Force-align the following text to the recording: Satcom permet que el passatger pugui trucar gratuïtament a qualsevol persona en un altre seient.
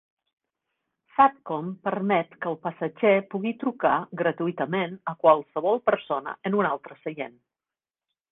Satcom 1.17 1.67
permet 1.89 2.31
que 2.45 2.49
el 2.51 2.57
passatger 2.63 3.11
pugui 3.33 3.51
trucar 3.63 3.93
gratuïtament 4.23 4.97
a 5.13 5.15
qualsevol 5.27 5.79
persona 5.91 6.35
en 6.51 6.57
un 6.63 6.71
altre 6.73 6.99
seient. 7.05 7.37